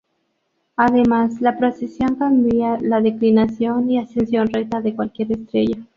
Además 0.77 1.39
la 1.41 1.59
precesión 1.59 2.15
cambia 2.15 2.79
la 2.81 3.01
declinación 3.01 3.87
y 3.91 3.99
ascensión 3.99 4.47
recta 4.47 4.81
de 4.81 4.95
cualquier 4.95 5.31
estrella. 5.33 5.77